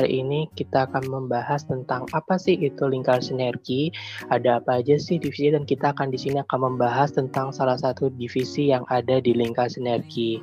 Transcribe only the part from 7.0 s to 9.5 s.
tentang salah satu divisi yang ada di